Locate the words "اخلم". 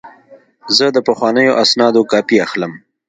2.45-2.73